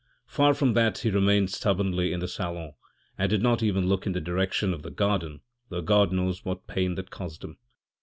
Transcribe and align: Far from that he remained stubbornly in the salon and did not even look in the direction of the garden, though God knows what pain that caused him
Far 0.25 0.55
from 0.55 0.73
that 0.73 0.97
he 0.97 1.11
remained 1.11 1.51
stubbornly 1.51 2.11
in 2.11 2.21
the 2.21 2.27
salon 2.27 2.73
and 3.19 3.29
did 3.29 3.43
not 3.43 3.61
even 3.61 3.87
look 3.87 4.07
in 4.07 4.13
the 4.13 4.19
direction 4.19 4.73
of 4.73 4.81
the 4.81 4.89
garden, 4.89 5.41
though 5.69 5.83
God 5.83 6.11
knows 6.11 6.43
what 6.43 6.65
pain 6.65 6.95
that 6.95 7.11
caused 7.11 7.43
him 7.43 7.59